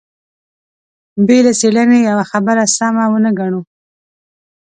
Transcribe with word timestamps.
بې 1.25 1.37
له 1.45 1.51
څېړنې 1.59 1.99
يوه 2.09 2.25
خبره 2.31 2.63
سمه 2.77 3.03
ونه 3.11 3.31
ګڼو. 3.39 3.61